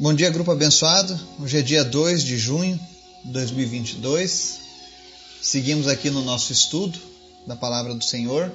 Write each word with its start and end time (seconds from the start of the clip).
Bom 0.00 0.14
dia, 0.14 0.30
grupo 0.30 0.52
abençoado. 0.52 1.18
Hoje 1.40 1.58
é 1.58 1.60
dia 1.60 1.84
2 1.84 2.22
de 2.22 2.38
junho 2.38 2.78
de 3.24 3.32
2022. 3.32 4.60
Seguimos 5.42 5.88
aqui 5.88 6.08
no 6.08 6.22
nosso 6.22 6.52
estudo 6.52 6.96
da 7.44 7.56
palavra 7.56 7.92
do 7.92 8.04
Senhor. 8.04 8.48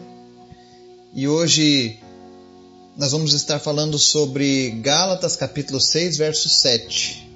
E 1.13 1.27
hoje 1.27 1.99
nós 2.95 3.11
vamos 3.11 3.33
estar 3.33 3.59
falando 3.59 3.99
sobre 3.99 4.69
Gálatas 4.81 5.35
capítulo 5.35 5.81
6, 5.81 6.15
verso 6.15 6.47
7. 6.47 7.29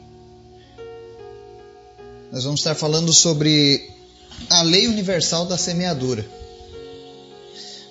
Nós 2.32 2.46
vamos 2.46 2.62
estar 2.62 2.76
falando 2.76 3.12
sobre 3.12 3.92
a 4.50 4.62
lei 4.62 4.88
universal 4.88 5.46
da 5.46 5.58
semeadura. 5.58 6.26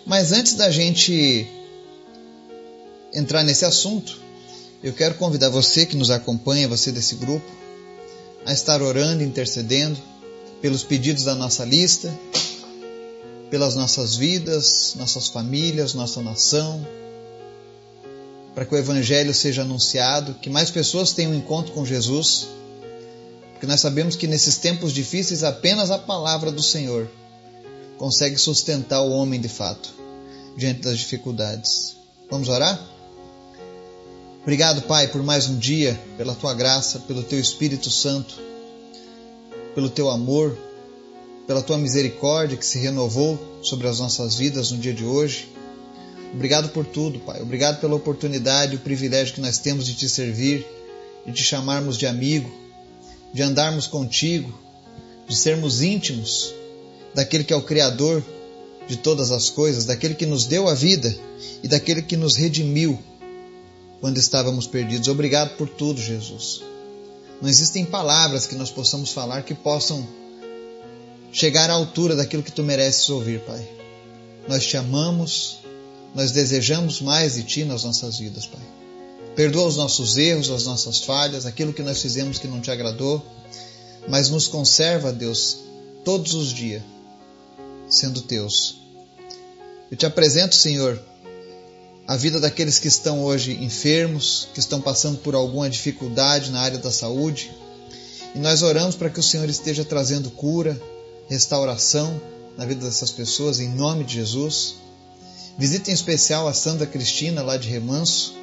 Mas 0.07 0.33
antes 0.33 0.55
da 0.55 0.71
gente 0.71 1.47
entrar 3.13 3.43
nesse 3.43 3.67
assunto, 3.67 4.25
eu 4.87 4.93
quero 4.93 5.17
convidar 5.17 5.49
você 5.49 5.85
que 5.85 5.97
nos 5.97 6.13
acompanha, 6.13 6.69
você 6.69 6.93
desse 6.93 7.17
grupo, 7.17 7.45
a 8.45 8.53
estar 8.53 8.81
orando, 8.81 9.21
intercedendo 9.21 9.99
pelos 10.63 10.85
pedidos 10.85 11.25
da 11.25 11.35
nossa 11.35 11.65
lista, 11.65 12.17
pelas 13.51 13.75
nossas 13.75 14.15
vidas, 14.15 14.95
nossas 14.97 15.27
famílias, 15.27 15.93
nossa 15.93 16.23
nação, 16.23 16.87
para 18.55 18.65
que 18.65 18.77
o 18.77 18.79
Evangelho 18.79 19.35
seja 19.35 19.63
anunciado, 19.63 20.35
que 20.35 20.49
mais 20.49 20.71
pessoas 20.71 21.13
tenham 21.13 21.33
um 21.33 21.39
encontro 21.39 21.73
com 21.73 21.85
Jesus, 21.85 22.47
porque 23.51 23.67
nós 23.67 23.81
sabemos 23.81 24.15
que 24.15 24.29
nesses 24.29 24.57
tempos 24.57 24.93
difíceis 24.93 25.43
apenas 25.43 25.91
a 25.91 25.99
palavra 25.99 26.53
do 26.53 26.63
Senhor 26.63 27.11
consegue 27.99 28.39
sustentar 28.39 29.01
o 29.01 29.11
homem 29.11 29.41
de 29.41 29.49
fato 29.49 29.93
diante 30.57 30.83
das 30.83 30.97
dificuldades. 30.97 31.97
Vamos 32.31 32.49
orar? 32.49 32.96
Obrigado, 34.47 34.83
Pai, 34.83 35.09
por 35.09 35.25
mais 35.25 35.49
um 35.49 35.59
dia, 35.59 36.01
pela 36.17 36.33
tua 36.33 36.55
graça, 36.55 37.01
pelo 37.01 37.21
teu 37.25 37.37
Espírito 37.37 37.91
Santo, 37.91 38.41
pelo 39.75 39.91
teu 39.91 40.09
amor, 40.09 40.57
pela 41.49 41.61
tua 41.61 41.77
misericórdia 41.77 42.57
que 42.57 42.65
se 42.65 42.79
renovou 42.79 43.37
sobre 43.61 43.89
as 43.89 43.99
nossas 43.99 44.37
vidas 44.37 44.71
no 44.71 44.79
dia 44.79 44.95
de 44.95 45.05
hoje. 45.05 45.49
Obrigado 46.33 46.69
por 46.69 46.87
tudo, 46.87 47.19
Pai. 47.19 47.43
Obrigado 47.43 47.81
pela 47.81 47.97
oportunidade 47.97 48.75
e 48.75 48.77
o 48.77 48.79
privilégio 48.79 49.35
que 49.35 49.41
nós 49.41 49.59
temos 49.59 49.85
de 49.85 49.95
te 49.95 50.09
servir, 50.09 50.65
de 51.27 51.33
te 51.33 51.43
chamarmos 51.43 51.99
de 51.99 52.07
amigo, 52.07 52.49
de 53.35 53.43
andarmos 53.43 53.89
contigo, 53.89 54.57
de 55.27 55.35
sermos 55.35 55.83
íntimos 55.83 56.55
daquele 57.13 57.43
que 57.43 57.53
é 57.53 57.57
o 57.57 57.63
Criador 57.63 58.23
de 58.87 58.97
todas 58.97 59.33
as 59.33 59.51
coisas, 59.51 59.87
daquele 59.87 60.15
que 60.15 60.25
nos 60.25 60.47
deu 60.47 60.69
a 60.69 60.75
vida 60.75 61.13
e 61.65 61.67
daquele 61.67 62.01
que 62.01 62.17
nos 62.17 62.37
redimiu 62.37 62.97
quando 64.01 64.19
estávamos 64.19 64.67
perdidos. 64.67 65.09
Obrigado 65.09 65.57
por 65.57 65.69
tudo, 65.69 66.01
Jesus. 66.01 66.63
Não 67.41 67.49
existem 67.49 67.85
palavras 67.85 68.47
que 68.47 68.55
nós 68.55 68.71
possamos 68.71 69.11
falar 69.11 69.43
que 69.43 69.55
possam 69.55 70.07
chegar 71.33 71.69
à 71.69 71.75
altura 71.75 72.17
daquilo 72.17 72.43
que 72.43 72.53
tu 72.53 72.63
mereces 72.63 73.09
ouvir, 73.11 73.41
Pai. 73.41 73.69
Nós 74.49 74.65
te 74.65 74.77
amamos, 74.77 75.59
nós 76.15 76.33
desejamos 76.33 77.01
mais 77.01 77.35
de 77.35 77.43
ti 77.43 77.65
nas 77.65 77.85
nossas 77.85 78.19
vidas, 78.19 78.47
Pai. 78.47 78.63
Perdoa 79.35 79.67
os 79.67 79.77
nossos 79.77 80.17
erros, 80.17 80.51
as 80.51 80.65
nossas 80.65 81.01
falhas, 81.01 81.45
aquilo 81.45 81.75
que 81.75 81.83
nós 81.83 82.01
fizemos 82.01 82.39
que 82.39 82.49
não 82.49 82.61
te 82.61 82.71
agradou, 82.71 83.23
mas 84.09 84.31
nos 84.31 84.49
conserva, 84.49 85.13
Deus, 85.13 85.59
todos 86.05 86.33
os 86.33 86.55
dias, 86.55 86.83
sendo 87.89 88.23
teus. 88.23 88.81
Eu 89.91 89.97
te 89.97 90.07
apresento, 90.07 90.55
Senhor, 90.55 90.99
a 92.07 92.17
vida 92.17 92.39
daqueles 92.39 92.79
que 92.79 92.87
estão 92.87 93.25
hoje 93.25 93.53
enfermos, 93.53 94.49
que 94.55 94.61
estão 94.61 94.81
passando 94.81 95.19
por 95.19 95.35
alguma 95.35 95.69
dificuldade 95.69 96.53
na 96.53 96.61
área 96.61 96.79
da 96.79 96.93
saúde. 96.93 97.51
E 98.35 98.39
nós 98.39 98.63
oramos 98.63 98.95
para 98.95 99.11
que 99.11 99.19
o 99.19 99.23
Senhor 99.23 99.49
esteja 99.49 99.85
trazendo 99.85 100.31
cura, 100.31 100.81
restauração 101.29 102.21
na 102.57 102.65
vida 102.65 102.85
dessas 102.85 103.11
pessoas, 103.11 103.59
em 103.59 103.69
nome 103.69 104.05
de 104.05 104.15
Jesus. 104.15 104.77
Visita 105.59 105.91
em 105.91 105.95
especial 105.95 106.47
a 106.47 106.53
Sandra 106.53 106.87
Cristina, 106.87 107.43
lá 107.43 107.57
de 107.57 107.69
Remanso, 107.69 108.35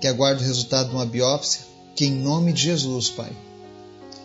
que 0.00 0.06
aguarda 0.06 0.40
o 0.40 0.44
resultado 0.44 0.90
de 0.90 0.94
uma 0.94 1.06
biópsia. 1.06 1.62
Que 1.96 2.06
em 2.06 2.12
nome 2.12 2.52
de 2.52 2.62
Jesus, 2.62 3.08
Pai, 3.08 3.32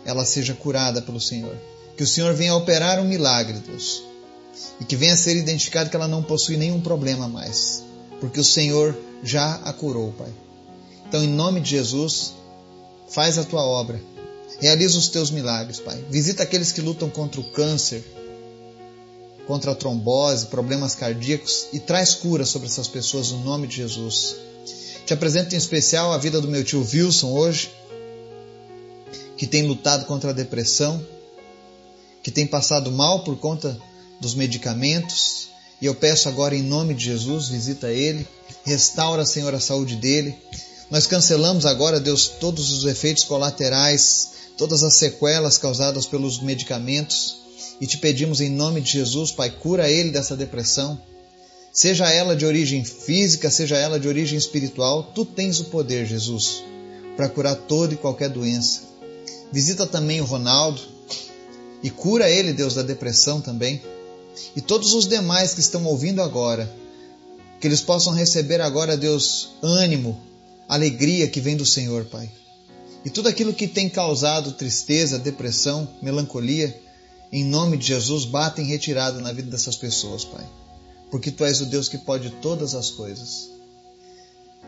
ela 0.04 0.24
seja 0.24 0.54
curada 0.54 1.02
pelo 1.02 1.20
Senhor. 1.20 1.56
Que 1.96 2.04
o 2.04 2.06
Senhor 2.06 2.32
venha 2.34 2.54
operar 2.54 3.00
um 3.00 3.04
milagre, 3.04 3.58
Deus. 3.58 4.02
E 4.80 4.84
que 4.84 4.96
venha 4.96 5.14
a 5.14 5.16
ser 5.16 5.36
identificado 5.36 5.90
que 5.90 5.96
ela 5.96 6.08
não 6.08 6.22
possui 6.22 6.56
nenhum 6.56 6.80
problema 6.80 7.28
mais 7.28 7.89
porque 8.20 8.38
o 8.38 8.44
Senhor 8.44 8.96
já 9.22 9.54
a 9.64 9.72
curou, 9.72 10.12
Pai. 10.12 10.32
Então, 11.08 11.24
em 11.24 11.28
nome 11.28 11.60
de 11.60 11.70
Jesus, 11.70 12.34
faz 13.08 13.38
a 13.38 13.44
tua 13.44 13.62
obra, 13.62 14.00
realiza 14.60 14.98
os 14.98 15.08
teus 15.08 15.30
milagres, 15.30 15.80
Pai. 15.80 16.04
Visita 16.08 16.42
aqueles 16.42 16.70
que 16.70 16.80
lutam 16.80 17.10
contra 17.10 17.40
o 17.40 17.50
câncer, 17.50 18.04
contra 19.46 19.72
a 19.72 19.74
trombose, 19.74 20.46
problemas 20.46 20.94
cardíacos 20.94 21.66
e 21.72 21.80
traz 21.80 22.14
cura 22.14 22.44
sobre 22.44 22.68
essas 22.68 22.86
pessoas 22.86 23.32
no 23.32 23.42
nome 23.42 23.66
de 23.66 23.76
Jesus. 23.76 24.36
Te 25.04 25.12
apresento 25.12 25.54
em 25.54 25.58
especial 25.58 26.12
a 26.12 26.18
vida 26.18 26.40
do 26.40 26.46
meu 26.46 26.62
tio 26.62 26.86
Wilson 26.86 27.32
hoje, 27.32 27.70
que 29.36 29.46
tem 29.46 29.66
lutado 29.66 30.04
contra 30.04 30.30
a 30.30 30.32
depressão, 30.32 31.04
que 32.22 32.30
tem 32.30 32.46
passado 32.46 32.92
mal 32.92 33.24
por 33.24 33.36
conta 33.38 33.76
dos 34.20 34.34
medicamentos, 34.34 35.49
e 35.80 35.86
eu 35.86 35.94
peço 35.94 36.28
agora 36.28 36.54
em 36.54 36.62
nome 36.62 36.92
de 36.94 37.04
Jesus, 37.04 37.48
visita 37.48 37.90
ele, 37.90 38.26
restaura, 38.64 39.24
Senhor, 39.24 39.54
a 39.54 39.60
saúde 39.60 39.96
dele. 39.96 40.36
Nós 40.90 41.06
cancelamos 41.06 41.64
agora, 41.64 41.98
Deus, 41.98 42.26
todos 42.26 42.70
os 42.70 42.84
efeitos 42.84 43.24
colaterais, 43.24 44.30
todas 44.58 44.82
as 44.82 44.94
sequelas 44.94 45.56
causadas 45.56 46.04
pelos 46.04 46.40
medicamentos 46.40 47.40
e 47.80 47.86
te 47.86 47.96
pedimos 47.96 48.42
em 48.42 48.50
nome 48.50 48.82
de 48.82 48.92
Jesus, 48.92 49.32
Pai, 49.32 49.50
cura 49.50 49.90
ele 49.90 50.10
dessa 50.10 50.36
depressão. 50.36 51.00
Seja 51.72 52.10
ela 52.12 52.36
de 52.36 52.44
origem 52.44 52.84
física, 52.84 53.48
seja 53.50 53.76
ela 53.76 53.98
de 53.98 54.06
origem 54.06 54.36
espiritual, 54.36 55.12
tu 55.14 55.24
tens 55.24 55.60
o 55.60 55.64
poder, 55.66 56.04
Jesus, 56.04 56.62
para 57.16 57.28
curar 57.28 57.54
toda 57.54 57.94
e 57.94 57.96
qualquer 57.96 58.28
doença. 58.28 58.82
Visita 59.50 59.86
também 59.86 60.20
o 60.20 60.24
Ronaldo 60.24 60.80
e 61.82 61.88
cura 61.88 62.28
ele, 62.28 62.52
Deus, 62.52 62.74
da 62.74 62.82
depressão 62.82 63.40
também 63.40 63.80
e 64.54 64.60
todos 64.60 64.94
os 64.94 65.06
demais 65.06 65.54
que 65.54 65.60
estão 65.60 65.84
ouvindo 65.84 66.22
agora, 66.22 66.70
que 67.60 67.66
eles 67.66 67.80
possam 67.80 68.12
receber 68.12 68.60
agora, 68.60 68.96
Deus, 68.96 69.50
ânimo, 69.62 70.20
alegria 70.68 71.28
que 71.28 71.40
vem 71.40 71.56
do 71.56 71.66
Senhor, 71.66 72.06
Pai. 72.06 72.30
E 73.04 73.10
tudo 73.10 73.28
aquilo 73.28 73.52
que 73.52 73.66
tem 73.66 73.88
causado 73.88 74.52
tristeza, 74.52 75.18
depressão, 75.18 75.88
melancolia, 76.02 76.78
em 77.32 77.44
nome 77.44 77.76
de 77.76 77.86
Jesus, 77.86 78.24
bata 78.24 78.60
em 78.60 78.66
retirada 78.66 79.20
na 79.20 79.32
vida 79.32 79.50
dessas 79.50 79.76
pessoas, 79.76 80.24
Pai. 80.24 80.46
Porque 81.10 81.30
Tu 81.30 81.44
és 81.44 81.60
o 81.60 81.66
Deus 81.66 81.88
que 81.88 81.98
pode 81.98 82.30
todas 82.42 82.74
as 82.74 82.90
coisas. 82.90 83.50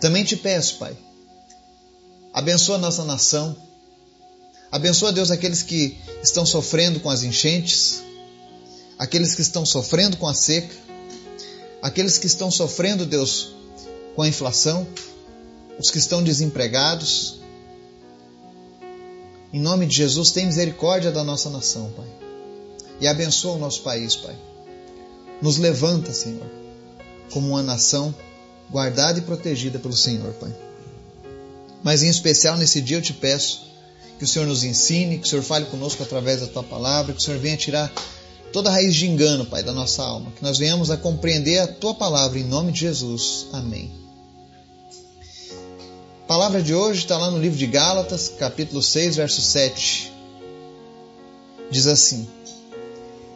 Também 0.00 0.24
te 0.24 0.36
peço, 0.36 0.78
Pai, 0.78 0.96
abençoa 2.32 2.78
nossa 2.78 3.04
nação, 3.04 3.56
abençoa, 4.70 5.12
Deus, 5.12 5.30
aqueles 5.30 5.62
que 5.62 5.96
estão 6.22 6.44
sofrendo 6.44 7.00
com 7.00 7.10
as 7.10 7.22
enchentes, 7.22 8.02
aqueles 9.02 9.34
que 9.34 9.42
estão 9.42 9.66
sofrendo 9.66 10.16
com 10.16 10.28
a 10.28 10.32
seca, 10.32 10.72
aqueles 11.82 12.18
que 12.18 12.28
estão 12.28 12.52
sofrendo, 12.52 13.04
Deus, 13.04 13.52
com 14.14 14.22
a 14.22 14.28
inflação, 14.28 14.86
os 15.76 15.90
que 15.90 15.98
estão 15.98 16.22
desempregados. 16.22 17.40
Em 19.52 19.58
nome 19.58 19.86
de 19.86 19.96
Jesus, 19.96 20.30
tem 20.30 20.46
misericórdia 20.46 21.10
da 21.10 21.24
nossa 21.24 21.50
nação, 21.50 21.92
Pai. 21.96 22.06
E 23.00 23.08
abençoa 23.08 23.56
o 23.56 23.58
nosso 23.58 23.82
país, 23.82 24.14
Pai. 24.14 24.36
Nos 25.42 25.58
levanta, 25.58 26.12
Senhor, 26.12 26.48
como 27.32 27.48
uma 27.48 27.62
nação 27.62 28.14
guardada 28.70 29.18
e 29.18 29.22
protegida 29.22 29.80
pelo 29.80 29.96
Senhor, 29.96 30.32
Pai. 30.34 30.54
Mas 31.82 32.04
em 32.04 32.08
especial 32.08 32.56
nesse 32.56 32.80
dia 32.80 32.98
eu 32.98 33.02
te 33.02 33.12
peço 33.12 33.62
que 34.16 34.24
o 34.24 34.28
Senhor 34.28 34.46
nos 34.46 34.62
ensine, 34.62 35.18
que 35.18 35.26
o 35.26 35.28
Senhor 35.28 35.42
fale 35.42 35.64
conosco 35.66 36.04
através 36.04 36.40
da 36.40 36.46
tua 36.46 36.62
palavra, 36.62 37.12
que 37.12 37.18
o 37.18 37.20
Senhor 37.20 37.40
venha 37.40 37.56
tirar 37.56 37.92
toda 38.52 38.70
raiz 38.70 38.94
de 38.94 39.08
engano, 39.08 39.46
Pai, 39.46 39.62
da 39.62 39.72
nossa 39.72 40.02
alma. 40.02 40.30
Que 40.32 40.42
nós 40.42 40.58
venhamos 40.58 40.90
a 40.90 40.96
compreender 40.96 41.58
a 41.58 41.66
Tua 41.66 41.94
palavra 41.94 42.38
em 42.38 42.44
nome 42.44 42.72
de 42.72 42.80
Jesus. 42.80 43.46
Amém. 43.52 43.90
A 46.24 46.26
palavra 46.26 46.62
de 46.62 46.74
hoje 46.74 47.00
está 47.00 47.18
lá 47.18 47.30
no 47.30 47.40
livro 47.40 47.58
de 47.58 47.66
Gálatas, 47.66 48.32
capítulo 48.38 48.82
6, 48.82 49.16
verso 49.16 49.40
7. 49.40 50.12
Diz 51.70 51.86
assim: 51.86 52.28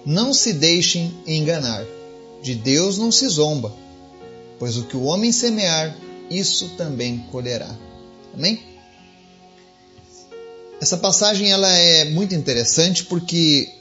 Não 0.04 0.32
se 0.32 0.52
deixem 0.52 1.14
enganar, 1.26 1.84
de 2.42 2.54
Deus 2.54 2.98
não 2.98 3.10
se 3.10 3.26
zomba, 3.28 3.72
pois 4.58 4.76
o 4.76 4.84
que 4.84 4.96
o 4.96 5.04
homem 5.04 5.32
semear, 5.32 5.96
isso 6.30 6.70
também 6.76 7.18
colherá. 7.30 7.74
Amém? 8.34 8.62
Essa 10.80 10.98
passagem 10.98 11.50
ela 11.50 11.68
é 11.68 12.04
muito 12.04 12.34
interessante 12.34 13.04
porque 13.04 13.72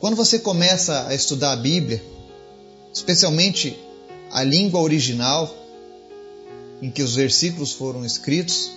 quando 0.00 0.16
você 0.16 0.38
começa 0.38 1.06
a 1.06 1.14
estudar 1.14 1.52
a 1.52 1.56
Bíblia, 1.56 2.02
especialmente 2.92 3.78
a 4.32 4.42
língua 4.42 4.80
original 4.80 5.54
em 6.80 6.90
que 6.90 7.02
os 7.02 7.14
versículos 7.14 7.72
foram 7.72 8.02
escritos, 8.04 8.70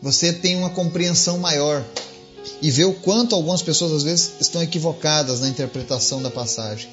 você 0.00 0.32
tem 0.32 0.56
uma 0.56 0.70
compreensão 0.70 1.36
maior 1.36 1.84
e 2.62 2.70
vê 2.70 2.84
o 2.84 2.94
quanto 2.94 3.34
algumas 3.34 3.60
pessoas 3.60 3.92
às 3.92 4.02
vezes 4.02 4.32
estão 4.40 4.62
equivocadas 4.62 5.40
na 5.40 5.48
interpretação 5.48 6.22
da 6.22 6.30
passagem. 6.30 6.88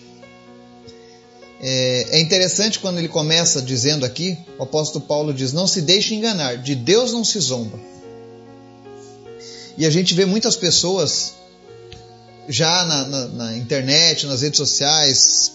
É, 1.61 2.07
é 2.11 2.19
interessante 2.19 2.79
quando 2.79 2.97
ele 2.97 3.07
começa 3.07 3.61
dizendo 3.61 4.05
aqui, 4.05 4.37
o 4.59 4.63
apóstolo 4.63 5.05
Paulo 5.05 5.33
diz: 5.33 5.53
Não 5.53 5.65
se 5.65 5.81
deixe 5.81 6.13
enganar, 6.13 6.57
de 6.57 6.75
Deus 6.75 7.13
não 7.13 7.23
se 7.23 7.39
zomba. 7.39 7.79
E 9.77 9.85
a 9.85 9.89
gente 9.89 10.13
vê 10.13 10.25
muitas 10.25 10.57
pessoas 10.57 11.35
já 12.47 12.85
na, 12.85 13.07
na, 13.07 13.27
na 13.27 13.57
internet, 13.57 14.25
nas 14.25 14.41
redes 14.41 14.57
sociais, 14.57 15.51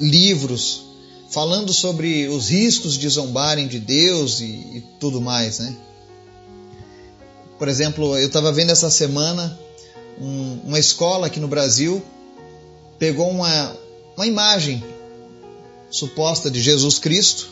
livros, 0.00 0.82
falando 1.28 1.72
sobre 1.72 2.28
os 2.28 2.48
riscos 2.48 2.98
de 2.98 3.08
zombarem 3.08 3.68
de 3.68 3.78
Deus 3.78 4.40
e, 4.40 4.44
e 4.44 4.84
tudo 4.98 5.20
mais, 5.20 5.58
né? 5.58 5.76
Por 7.58 7.68
exemplo, 7.68 8.16
eu 8.16 8.26
estava 8.26 8.50
vendo 8.50 8.70
essa 8.70 8.90
semana 8.90 9.58
um, 10.20 10.60
uma 10.66 10.78
escola 10.78 11.26
aqui 11.26 11.38
no 11.38 11.48
Brasil 11.48 12.02
pegou 13.00 13.30
uma, 13.30 13.76
uma 14.14 14.26
imagem 14.26 14.84
suposta 15.90 16.50
de 16.50 16.60
Jesus 16.60 16.98
Cristo 16.98 17.48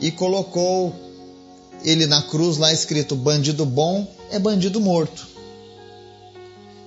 e 0.00 0.10
colocou 0.10 0.94
ele 1.84 2.06
na 2.06 2.22
cruz 2.22 2.56
lá 2.56 2.72
escrito 2.72 3.14
bandido 3.14 3.66
bom 3.66 4.10
é 4.30 4.38
bandido 4.38 4.80
morto, 4.80 5.28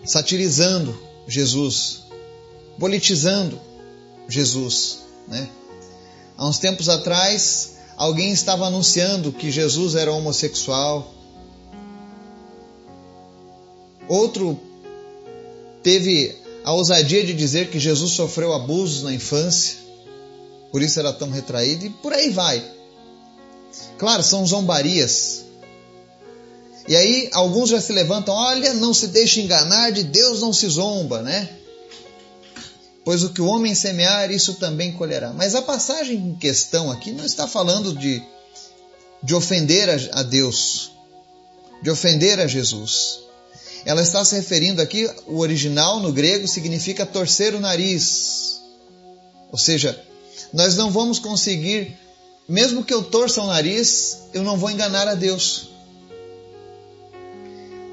satirizando 0.04 0.98
Jesus, 1.28 2.04
politizando 2.80 3.60
Jesus, 4.28 5.00
né? 5.28 5.48
Há 6.38 6.48
uns 6.48 6.58
tempos 6.58 6.90
atrás, 6.90 7.78
alguém 7.96 8.32
estava 8.32 8.66
anunciando 8.66 9.32
que 9.32 9.52
Jesus 9.52 9.96
era 9.96 10.12
homossexual. 10.12 11.14
Outro 14.08 14.60
teve 15.84 16.36
a 16.64 16.74
ousadia 16.74 17.24
de 17.24 17.34
dizer 17.34 17.70
que 17.70 17.80
Jesus 17.80 18.14
sofreu 18.14 18.54
abusos 18.54 19.04
na 19.04 19.14
infância 19.14 19.84
por 20.74 20.82
isso 20.82 21.00
era 21.00 21.14
tão 21.14 21.30
retraído, 21.30 21.86
e 21.86 21.90
por 21.92 22.12
aí 22.12 22.32
vai. 22.32 22.60
Claro, 24.00 24.24
são 24.24 24.44
zombarias. 24.44 25.46
E 26.88 26.96
aí 26.96 27.30
alguns 27.32 27.70
já 27.70 27.80
se 27.80 27.94
levantam, 27.94 28.34
olha, 28.34 28.74
não 28.74 28.94
se 28.94 29.08
deixe 29.08 29.42
enganar, 29.42 29.92
de 29.92 30.04
Deus 30.04 30.42
não 30.42 30.52
se 30.52 30.68
zomba, 30.68 31.22
né? 31.22 31.50
Pois 33.06 33.24
o 33.24 33.30
que 33.30 33.42
o 33.42 33.48
homem 33.48 33.76
semear, 33.76 34.32
isso 34.32 34.56
também 34.56 34.94
colherá. 34.94 35.34
Mas 35.34 35.56
a 35.56 35.62
passagem 35.62 36.16
em 36.16 36.36
questão 36.36 36.92
aqui 36.92 37.12
não 37.12 37.26
está 37.26 37.48
falando 37.48 37.94
de, 37.94 38.22
de 39.22 39.34
ofender 39.34 39.90
a, 39.90 40.20
a 40.20 40.24
Deus, 40.24 40.92
de 41.82 41.90
ofender 41.90 42.40
a 42.40 42.48
Jesus. 42.48 43.20
Ela 43.86 44.02
está 44.02 44.24
se 44.24 44.36
referindo 44.36 44.82
aqui, 44.82 45.10
o 45.28 45.40
original 45.40 46.00
no 46.00 46.14
grego 46.14 46.48
significa 46.48 47.06
torcer 47.06 47.54
o 47.54 47.60
nariz. 47.60 48.62
Ou 49.52 49.58
seja, 49.58 50.02
nós 50.54 50.78
não 50.78 50.90
vamos 50.90 51.20
conseguir, 51.20 51.98
mesmo 52.48 52.84
que 52.84 52.94
eu 52.94 53.04
torça 53.04 53.42
o 53.42 53.48
nariz, 53.48 54.20
eu 54.34 54.44
não 54.44 54.58
vou 54.58 54.72
enganar 54.72 55.08
a 55.10 55.16
Deus. 55.16 55.73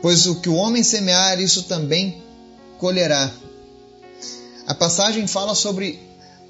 Pois 0.03 0.27
o 0.27 0.41
que 0.41 0.49
o 0.49 0.55
homem 0.55 0.83
semear, 0.83 1.41
isso 1.41 1.65
também 1.65 2.23
colherá. 2.79 3.33
A 4.67 4.75
passagem 4.75 5.27
fala 5.27 5.55
sobre 5.55 6.01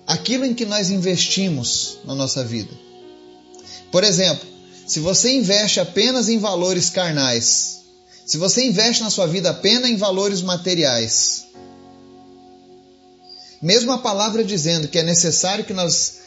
aquilo 0.06 0.44
em 0.44 0.54
que 0.54 0.66
nós 0.66 0.90
investimos 0.90 1.98
na 2.04 2.14
nossa 2.14 2.44
vida. 2.44 2.72
Por 3.90 4.04
exemplo, 4.04 4.46
se 4.86 5.00
você 5.00 5.32
investe 5.32 5.80
apenas 5.80 6.28
em 6.28 6.38
valores 6.38 6.90
carnais, 6.90 7.80
se 8.24 8.36
você 8.36 8.64
investe 8.64 9.02
na 9.02 9.10
sua 9.10 9.26
vida 9.26 9.50
apenas 9.50 9.90
em 9.90 9.96
valores 9.96 10.42
materiais, 10.42 11.46
mesmo 13.60 13.92
a 13.92 13.98
palavra 13.98 14.44
dizendo 14.44 14.88
que 14.88 14.98
é 14.98 15.02
necessário 15.02 15.64
que 15.64 15.74
nós 15.74 16.18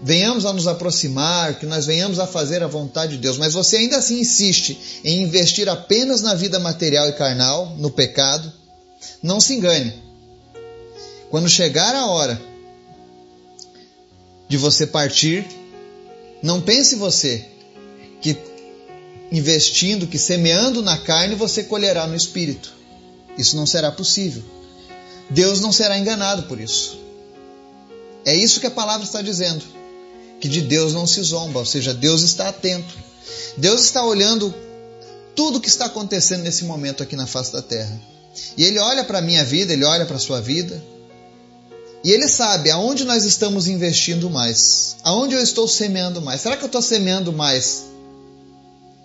venhamos 0.00 0.46
a 0.46 0.52
nos 0.52 0.66
aproximar, 0.66 1.58
que 1.58 1.66
nós 1.66 1.86
venhamos 1.86 2.18
a 2.18 2.26
fazer 2.26 2.62
a 2.62 2.68
vontade 2.68 3.12
de 3.12 3.18
Deus, 3.18 3.38
mas 3.38 3.54
você 3.54 3.78
ainda 3.78 3.98
assim 3.98 4.20
insiste 4.20 5.00
em 5.04 5.22
investir 5.22 5.68
apenas 5.68 6.22
na 6.22 6.34
vida 6.34 6.58
material 6.58 7.08
e 7.08 7.12
carnal, 7.12 7.74
no 7.76 7.90
pecado, 7.90 8.52
não 9.22 9.40
se 9.40 9.54
engane. 9.54 9.92
Quando 11.30 11.48
chegar 11.48 11.94
a 11.94 12.06
hora 12.06 12.40
de 14.48 14.56
você 14.56 14.86
partir, 14.86 15.44
não 16.42 16.60
pense 16.60 16.96
você 16.96 17.44
que 18.20 18.36
investindo, 19.30 20.06
que 20.06 20.18
semeando 20.18 20.80
na 20.80 20.96
carne 20.96 21.34
você 21.34 21.62
colherá 21.64 22.06
no 22.06 22.16
espírito. 22.16 22.72
Isso 23.36 23.56
não 23.56 23.66
será 23.66 23.92
possível. 23.92 24.42
Deus 25.28 25.60
não 25.60 25.70
será 25.70 25.98
enganado 25.98 26.44
por 26.44 26.58
isso. 26.58 26.98
É 28.24 28.34
isso 28.34 28.60
que 28.60 28.66
a 28.66 28.70
palavra 28.70 29.04
está 29.04 29.20
dizendo. 29.20 29.77
Que 30.40 30.48
de 30.48 30.60
Deus 30.60 30.94
não 30.94 31.06
se 31.06 31.22
zomba, 31.22 31.58
ou 31.58 31.66
seja, 31.66 31.92
Deus 31.92 32.22
está 32.22 32.48
atento. 32.48 32.94
Deus 33.56 33.84
está 33.84 34.04
olhando 34.04 34.54
tudo 35.34 35.58
o 35.58 35.60
que 35.60 35.68
está 35.68 35.86
acontecendo 35.86 36.42
nesse 36.42 36.64
momento 36.64 37.02
aqui 37.02 37.16
na 37.16 37.26
face 37.26 37.52
da 37.52 37.62
terra. 37.62 38.00
E 38.56 38.64
Ele 38.64 38.78
olha 38.78 39.04
para 39.04 39.18
a 39.18 39.22
minha 39.22 39.44
vida, 39.44 39.72
Ele 39.72 39.84
olha 39.84 40.06
para 40.06 40.16
a 40.16 40.20
sua 40.20 40.40
vida. 40.40 40.82
E 42.04 42.12
Ele 42.12 42.28
sabe 42.28 42.70
aonde 42.70 43.04
nós 43.04 43.24
estamos 43.24 43.66
investindo 43.66 44.30
mais. 44.30 44.96
Aonde 45.02 45.34
eu 45.34 45.42
estou 45.42 45.66
semeando 45.66 46.20
mais. 46.20 46.40
Será 46.40 46.56
que 46.56 46.62
eu 46.62 46.66
estou 46.66 46.82
semeando 46.82 47.32
mais 47.32 47.84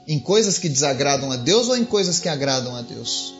em 0.07 0.19
coisas 0.19 0.57
que 0.57 0.69
desagradam 0.69 1.31
a 1.31 1.35
Deus 1.35 1.67
ou 1.67 1.77
em 1.77 1.85
coisas 1.85 2.19
que 2.19 2.29
agradam 2.29 2.75
a 2.75 2.81
Deus? 2.81 3.33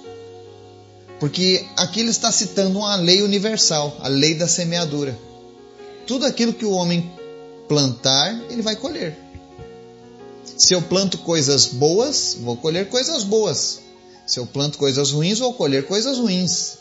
Porque 1.19 1.65
aqui 1.77 1.99
ele 1.99 2.09
está 2.09 2.31
citando 2.31 2.79
uma 2.79 2.95
lei 2.95 3.21
universal, 3.21 3.95
a 4.01 4.07
lei 4.07 4.35
da 4.35 4.47
semeadura. 4.47 5.17
Tudo 6.05 6.25
aquilo 6.25 6.53
que 6.53 6.65
o 6.65 6.71
homem 6.71 7.09
plantar, 7.67 8.39
ele 8.49 8.61
vai 8.61 8.75
colher. 8.75 9.17
Se 10.57 10.73
eu 10.73 10.81
planto 10.81 11.17
coisas 11.19 11.67
boas, 11.67 12.37
vou 12.39 12.57
colher 12.57 12.89
coisas 12.89 13.23
boas. 13.23 13.79
Se 14.25 14.39
eu 14.39 14.45
planto 14.45 14.77
coisas 14.77 15.11
ruins, 15.11 15.39
vou 15.39 15.53
colher 15.53 15.85
coisas 15.87 16.17
ruins. 16.17 16.77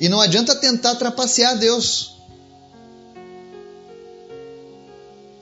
E 0.00 0.08
não 0.08 0.20
adianta 0.20 0.54
tentar 0.54 0.94
trapacear 0.94 1.58
Deus. 1.58 2.16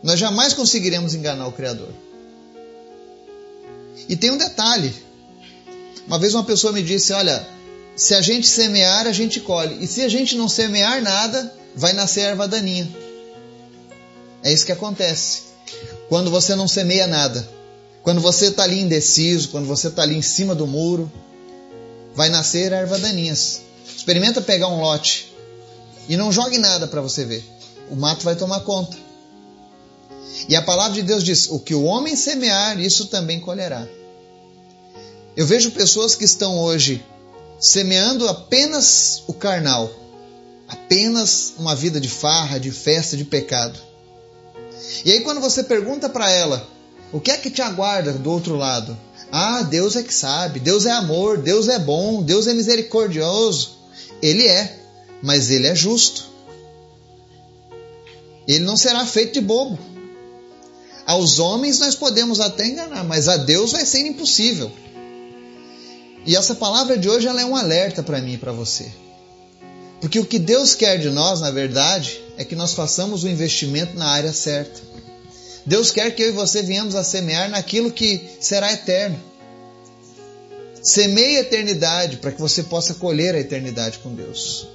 Nós 0.03 0.19
jamais 0.19 0.53
conseguiremos 0.55 1.15
enganar 1.15 1.47
o 1.47 1.53
Criador. 1.53 1.93
E 4.09 4.17
tem 4.17 4.31
um 4.31 4.39
detalhe. 4.39 4.95
Uma 6.07 6.19
vez 6.19 6.35
uma 6.35 6.45
pessoa 6.45 6.73
me 6.73 6.83
disse: 6.83 7.13
Olha, 7.13 7.47
se 7.97 8.15
a 8.15 8.21
gente 8.21 8.47
semear, 8.47 9.07
a 9.07 9.13
gente 9.13 9.41
colhe. 9.41 9.83
E 9.83 9.87
se 9.87 10.03
a 10.03 10.09
gente 10.09 10.37
não 10.37 10.49
semear 10.49 11.03
nada, 11.03 11.53
vai 11.75 11.93
nascer 11.93 12.21
erva 12.21 12.47
daninha. 12.47 12.89
É 14.47 14.53
isso 14.53 14.65
que 14.65 14.71
acontece. 14.71 15.43
Quando 16.09 16.31
você 16.31 16.55
não 16.55 16.69
semeia 16.69 17.09
nada, 17.09 17.47
quando 18.05 18.21
você 18.21 18.47
está 18.47 18.63
ali 18.63 18.79
indeciso, 18.79 19.49
quando 19.49 19.67
você 19.67 19.89
está 19.89 20.03
ali 20.03 20.17
em 20.17 20.23
cima 20.23 20.55
do 20.55 20.69
muro, 20.69 21.11
vai 22.15 22.29
nascer 22.29 22.71
erva 22.71 22.97
daninhas. 22.97 23.63
Experimenta 23.97 24.41
pegar 24.41 24.69
um 24.69 24.81
lote 24.81 25.35
e 26.09 26.17
não 26.17 26.31
jogue 26.31 26.59
nada 26.59 26.87
para 26.87 27.01
você 27.01 27.25
ver. 27.25 27.45
O 27.91 27.97
mato 27.97 28.23
vai 28.23 28.37
tomar 28.37 28.61
conta. 28.61 28.97
E 30.49 30.55
a 30.55 30.63
palavra 30.63 30.93
de 30.93 31.03
Deus 31.03 31.25
diz: 31.25 31.51
o 31.51 31.59
que 31.59 31.75
o 31.75 31.83
homem 31.83 32.15
semear, 32.15 32.79
isso 32.79 33.07
também 33.07 33.41
colherá. 33.41 33.85
Eu 35.37 35.45
vejo 35.45 35.73
pessoas 35.73 36.15
que 36.15 36.25
estão 36.25 36.57
hoje 36.61 37.05
semeando 37.59 38.29
apenas 38.29 39.25
o 39.27 39.35
carnal, 39.35 39.91
apenas 40.69 41.55
uma 41.59 41.75
vida 41.75 42.01
de 42.01 42.09
farra, 42.09 42.61
de 42.61 42.71
festa, 42.71 43.17
de 43.17 43.25
pecado. 43.25 43.96
E 45.05 45.13
aí, 45.13 45.21
quando 45.21 45.41
você 45.41 45.63
pergunta 45.63 46.09
para 46.09 46.31
ela 46.31 46.69
o 47.13 47.21
que 47.21 47.31
é 47.31 47.37
que 47.37 47.51
te 47.51 47.63
aguarda 47.63 48.13
do 48.13 48.31
outro 48.31 48.57
lado, 48.57 48.97
ah, 49.31 49.63
Deus 49.63 49.97
é 49.97 50.03
que 50.03 50.15
sabe, 50.15 50.61
Deus 50.61 50.87
é 50.87 50.91
amor, 50.91 51.39
Deus 51.39 51.69
é 51.69 51.79
bom, 51.79 52.23
Deus 52.23 52.47
é 52.47 52.55
misericordioso. 52.55 53.77
Ele 54.23 54.47
é, 54.47 54.79
mas 55.23 55.51
ele 55.51 55.67
é 55.67 55.75
justo. 55.75 56.25
Ele 58.47 58.65
não 58.65 58.77
será 58.77 59.05
feito 59.05 59.35
de 59.35 59.41
bobo. 59.41 59.79
Aos 61.05 61.39
homens 61.39 61.79
nós 61.79 61.95
podemos 61.95 62.41
até 62.41 62.67
enganar, 62.67 63.05
mas 63.05 63.29
a 63.29 63.37
Deus 63.37 63.73
vai 63.73 63.85
ser 63.85 64.07
impossível. 64.07 64.71
E 66.25 66.35
essa 66.35 66.55
palavra 66.55 66.99
de 66.99 67.09
hoje 67.09 67.29
ela 67.29 67.41
é 67.41 67.45
um 67.45 67.57
alerta 67.57 68.03
para 68.03 68.21
mim 68.21 68.35
e 68.35 68.39
para 68.39 68.53
você. 68.53 68.91
Porque 70.01 70.19
o 70.19 70.27
que 70.27 70.39
Deus 70.39 70.75
quer 70.75 70.99
de 70.99 71.11
nós, 71.11 71.41
na 71.41 71.51
verdade, 71.51 72.21
é 72.37 72.45
que 72.45 72.55
nós 72.55 72.75
façamos 72.75 73.25
o 73.25 73.29
investimento 73.29 73.97
na 73.97 74.09
área 74.09 74.33
certa. 74.33 74.81
Deus 75.65 75.91
quer 75.91 76.15
que 76.15 76.23
eu 76.23 76.29
e 76.29 76.33
você 76.33 76.63
venhamos 76.63 76.95
a 76.95 77.03
semear 77.03 77.49
naquilo 77.51 77.91
que 77.91 78.21
será 78.41 78.73
eterno. 78.73 79.19
Semeie 80.83 81.39
a 81.39 81.41
eternidade 81.41 82.19
para 82.19 82.31
que 82.31 82.41
você 82.41 82.63
possa 82.63 82.95
colher 82.95 83.35
a 83.35 83.41
eternidade 83.41 83.99
com 83.99 84.15
Deus. 84.15 84.69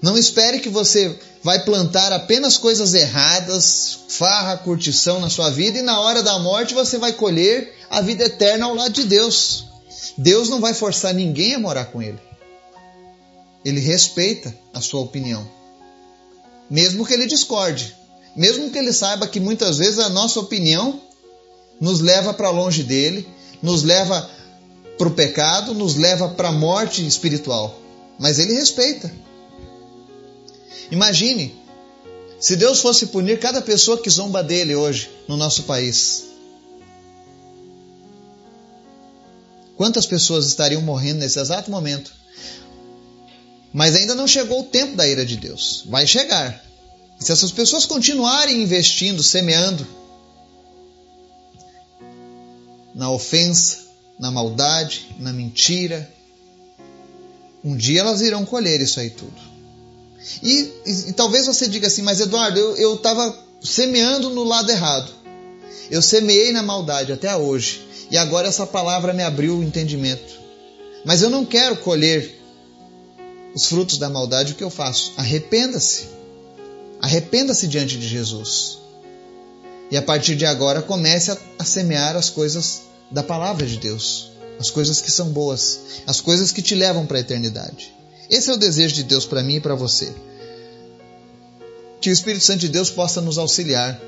Não 0.00 0.16
espere 0.16 0.60
que 0.60 0.70
você 0.70 1.14
vai 1.42 1.62
plantar 1.62 2.10
apenas 2.10 2.56
coisas 2.56 2.94
erradas, 2.94 3.98
farra, 4.08 4.56
curtição 4.56 5.20
na 5.20 5.28
sua 5.28 5.50
vida 5.50 5.78
e 5.78 5.82
na 5.82 6.00
hora 6.00 6.22
da 6.22 6.38
morte 6.38 6.72
você 6.72 6.96
vai 6.96 7.12
colher 7.12 7.74
a 7.90 8.00
vida 8.00 8.24
eterna 8.24 8.64
ao 8.64 8.74
lado 8.74 8.94
de 8.94 9.04
Deus. 9.04 9.66
Deus 10.16 10.48
não 10.48 10.60
vai 10.60 10.72
forçar 10.72 11.12
ninguém 11.12 11.54
a 11.54 11.58
morar 11.58 11.86
com 11.86 12.00
ele. 12.00 12.18
Ele 13.64 13.80
respeita 13.80 14.56
a 14.72 14.80
sua 14.80 15.00
opinião, 15.00 15.46
mesmo 16.68 17.04
que 17.04 17.12
ele 17.12 17.26
discorde, 17.26 17.94
mesmo 18.34 18.70
que 18.70 18.78
ele 18.78 18.92
saiba 18.92 19.26
que 19.26 19.40
muitas 19.40 19.78
vezes 19.78 19.98
a 19.98 20.08
nossa 20.08 20.40
opinião 20.40 21.00
nos 21.80 22.00
leva 22.00 22.32
para 22.32 22.50
longe 22.50 22.82
dele, 22.82 23.26
nos 23.62 23.82
leva 23.82 24.30
para 24.96 25.08
o 25.08 25.12
pecado, 25.12 25.74
nos 25.74 25.96
leva 25.96 26.28
para 26.28 26.48
a 26.48 26.52
morte 26.52 27.06
espiritual. 27.06 27.78
Mas 28.18 28.38
ele 28.38 28.52
respeita. 28.52 29.10
Imagine 30.90 31.58
se 32.38 32.56
Deus 32.56 32.80
fosse 32.80 33.06
punir 33.06 33.38
cada 33.38 33.62
pessoa 33.62 34.00
que 34.00 34.10
zomba 34.10 34.42
dele 34.42 34.74
hoje 34.74 35.10
no 35.26 35.36
nosso 35.36 35.62
país. 35.64 36.26
Quantas 39.76 40.06
pessoas 40.06 40.46
estariam 40.46 40.82
morrendo 40.82 41.20
nesse 41.20 41.38
exato 41.38 41.70
momento? 41.70 42.12
Mas 43.72 43.94
ainda 43.94 44.14
não 44.14 44.26
chegou 44.26 44.60
o 44.60 44.64
tempo 44.64 44.96
da 44.96 45.06
ira 45.06 45.24
de 45.24 45.36
Deus. 45.36 45.84
Vai 45.86 46.06
chegar. 46.06 46.62
E 47.20 47.24
se 47.24 47.32
essas 47.32 47.52
pessoas 47.52 47.86
continuarem 47.86 48.62
investindo, 48.62 49.22
semeando 49.22 49.86
na 52.94 53.10
ofensa, 53.10 53.78
na 54.18 54.30
maldade, 54.30 55.14
na 55.18 55.32
mentira, 55.32 56.10
um 57.62 57.76
dia 57.76 58.00
elas 58.00 58.20
irão 58.20 58.44
colher 58.44 58.80
isso 58.80 58.98
aí 58.98 59.10
tudo. 59.10 59.40
E, 60.42 60.72
e, 60.84 61.08
e 61.08 61.12
talvez 61.12 61.46
você 61.46 61.68
diga 61.68 61.86
assim, 61.86 62.02
mas 62.02 62.20
Eduardo, 62.20 62.58
eu 62.58 62.94
estava 62.94 63.36
semeando 63.62 64.30
no 64.30 64.44
lado 64.44 64.70
errado. 64.70 65.12
Eu 65.90 66.02
semeei 66.02 66.52
na 66.52 66.62
maldade 66.62 67.12
até 67.12 67.34
hoje. 67.36 67.86
E 68.10 68.16
agora 68.16 68.48
essa 68.48 68.66
palavra 68.66 69.12
me 69.12 69.22
abriu 69.22 69.56
o 69.56 69.62
entendimento. 69.62 70.40
Mas 71.04 71.22
eu 71.22 71.30
não 71.30 71.44
quero 71.44 71.76
colher 71.76 72.39
os 73.54 73.66
frutos 73.66 73.98
da 73.98 74.08
maldade. 74.08 74.52
O 74.52 74.56
que 74.56 74.64
eu 74.64 74.70
faço? 74.70 75.12
Arrependa-se. 75.16 76.08
Arrependa-se 77.00 77.66
diante 77.66 77.96
de 77.96 78.06
Jesus. 78.06 78.78
E 79.90 79.96
a 79.96 80.02
partir 80.02 80.36
de 80.36 80.46
agora 80.46 80.82
comece 80.82 81.30
a, 81.30 81.38
a 81.58 81.64
semear 81.64 82.16
as 82.16 82.30
coisas 82.30 82.82
da 83.10 83.22
palavra 83.22 83.66
de 83.66 83.76
Deus. 83.76 84.30
As 84.58 84.70
coisas 84.70 85.00
que 85.00 85.10
são 85.10 85.30
boas. 85.30 85.80
As 86.06 86.20
coisas 86.20 86.52
que 86.52 86.62
te 86.62 86.74
levam 86.74 87.06
para 87.06 87.16
a 87.18 87.20
eternidade. 87.20 87.94
Esse 88.28 88.50
é 88.50 88.52
o 88.52 88.58
desejo 88.58 88.94
de 88.94 89.02
Deus 89.02 89.24
para 89.24 89.42
mim 89.42 89.56
e 89.56 89.60
para 89.60 89.74
você. 89.74 90.12
Que 92.00 92.10
o 92.10 92.12
Espírito 92.12 92.44
Santo 92.44 92.60
de 92.60 92.68
Deus 92.68 92.90
possa 92.90 93.20
nos 93.20 93.38
auxiliar. 93.38 94.00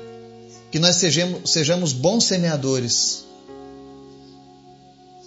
Que 0.71 0.79
nós 0.79 0.95
sejamos, 0.95 1.51
sejamos 1.51 1.91
bons 1.91 2.23
semeadores. 2.23 3.25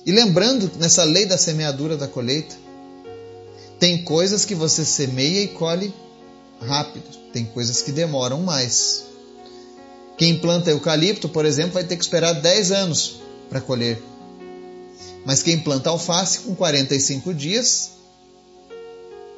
E 0.07 0.13
lembrando, 0.13 0.71
nessa 0.79 1.05
lei 1.05 1.27
da 1.27 1.37
semeadura 1.37 1.97
da 1.97 2.09
colheita, 2.09 2.57
tem 3.79 4.03
coisas 4.03 4.45
que 4.45 4.55
você 4.55 4.85
semeia 4.85 5.43
e 5.43 5.49
colhe 5.49 5.93
rápido, 6.61 7.05
tem 7.33 7.45
coisas 7.45 7.83
que 7.83 7.93
demoram 7.93 8.43
mais. 8.43 9.05
Quem 10.17 10.39
planta 10.39 10.71
eucalipto, 10.71 11.29
por 11.29 11.45
exemplo, 11.45 11.73
vai 11.73 11.85
ter 11.85 11.97
que 11.97 12.03
esperar 12.03 12.33
10 12.33 12.73
anos 12.73 13.21
para 13.51 13.61
colher. 13.61 14.03
Mas 15.25 15.43
quem 15.43 15.59
planta 15.59 15.91
alface, 15.91 16.41
com 16.41 16.55
45 16.55 17.35
dias, 17.35 17.97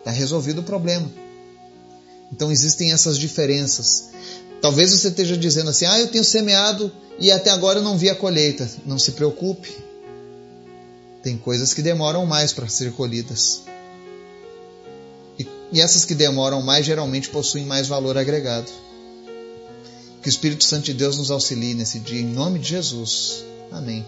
Está 0.09 0.19
resolvido 0.19 0.61
o 0.61 0.65
problema. 0.65 1.11
Então 2.33 2.51
existem 2.51 2.93
essas 2.93 3.19
diferenças. 3.19 4.09
Talvez 4.63 4.91
você 4.91 5.09
esteja 5.09 5.37
dizendo 5.37 5.69
assim: 5.69 5.85
ah, 5.85 6.01
eu 6.01 6.09
tenho 6.09 6.25
semeado 6.25 6.91
e 7.19 7.31
até 7.31 7.51
agora 7.51 7.81
eu 7.81 7.83
não 7.83 7.99
vi 7.99 8.09
a 8.09 8.15
colheita. 8.15 8.67
Não 8.87 8.99
se 8.99 9.13
preocupe. 9.13 9.77
Tem 11.23 11.37
coisas 11.37 11.75
que 11.75 11.83
demoram 11.83 12.25
mais 12.25 12.55
para 12.55 12.69
ser 12.69 12.93
colhidas. 12.93 13.65
E, 15.73 15.81
essas 15.81 16.05
que 16.05 16.15
demoram 16.15 16.63
mais 16.63 16.87
geralmente 16.87 17.29
possuem 17.29 17.65
mais 17.65 17.87
valor 17.87 18.17
agregado. 18.17 18.71
Que 20.23 20.29
o 20.29 20.31
Espírito 20.31 20.65
Santo 20.65 20.85
de 20.85 20.95
Deus 20.95 21.17
nos 21.19 21.31
auxilie 21.31 21.75
nesse 21.75 21.99
dia, 21.99 22.21
em 22.21 22.27
nome 22.27 22.59
de 22.59 22.71
Jesus. 22.71 23.45
Amém. 23.71 24.05